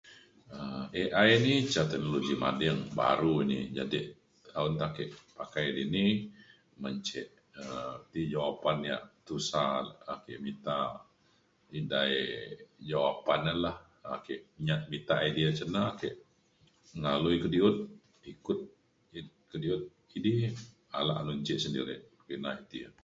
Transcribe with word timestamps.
um 0.57 0.83
AI 1.01 1.29
ni 1.45 1.53
ca 1.73 1.81
teknologi 1.91 2.33
mading, 2.43 2.79
baru 2.99 3.33
ini. 3.45 3.59
Jadi 3.77 3.99
ntaun 4.47 4.73
te 4.79 4.83
ake 4.89 5.03
pakai 5.37 5.65
ini 5.83 6.05
ban 6.81 6.95
ce' 7.07 7.23
um 7.63 7.95
ti 8.11 8.19
jawapan 8.31 8.77
ya' 8.91 9.05
tusa 9.25 9.63
ake 10.13 10.33
mita 10.45 10.77
edai 11.77 12.13
jawapan 12.89 13.43
e 13.53 13.55
la. 13.63 13.73
Ake 14.15 14.35
nyat 14.65 14.81
mita 14.91 15.15
idea 15.29 15.49
cen 15.57 15.71
e, 15.77 15.79
ake 15.91 16.09
ngalui 17.01 17.35
kediut 17.43 17.75
ikut 18.33 18.59
kediut 19.51 19.83
kidi 20.11 20.31
alak 20.97 21.19
men 21.25 21.39
ce' 21.47 21.61
sendiri 21.63 21.95
ina 22.35 22.51
idea. 22.63 22.91